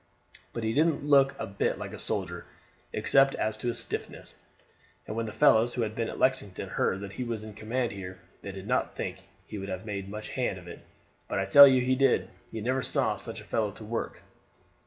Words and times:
But 0.51 0.63
he 0.63 0.73
didn't 0.73 1.05
look 1.05 1.35
a 1.37 1.45
bit 1.45 1.77
like 1.77 1.93
a 1.93 1.99
soldier 1.99 2.47
except 2.91 3.35
as 3.35 3.55
to 3.59 3.67
his 3.67 3.77
stiffness, 3.77 4.33
and 5.05 5.15
when 5.15 5.27
the 5.27 5.31
fellows 5.31 5.75
who 5.75 5.83
had 5.83 5.95
been 5.95 6.09
at 6.09 6.17
Lexington 6.17 6.69
heard 6.69 7.01
that 7.01 7.11
he 7.13 7.23
was 7.23 7.43
in 7.43 7.53
command 7.53 7.91
here 7.91 8.19
they 8.41 8.51
did 8.51 8.65
not 8.65 8.95
think 8.95 9.17
he 9.45 9.59
would 9.59 9.69
have 9.69 9.85
made 9.85 10.09
much 10.09 10.29
hand 10.29 10.57
at 10.57 10.67
it; 10.67 10.81
but 11.27 11.37
I 11.37 11.45
tell 11.45 11.67
you, 11.67 11.81
he 11.81 11.93
did. 11.93 12.29
You 12.51 12.63
never 12.63 12.81
saw 12.81 13.15
such 13.15 13.41
a 13.41 13.43
fellow 13.43 13.69
to 13.73 13.85
work. 13.85 14.23